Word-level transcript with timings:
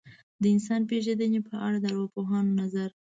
د 0.41 0.43
انسان 0.55 0.81
پېژندنې 0.89 1.39
په 1.47 1.55
اړه 1.65 1.77
د 1.79 1.85
ارواپوهانو 1.91 2.51
نظر. 2.61 2.89